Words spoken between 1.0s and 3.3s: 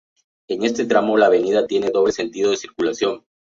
la avenida tiene doble sentido de circulación.